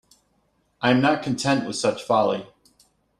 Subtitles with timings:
[0.81, 2.47] I am not content with such folly.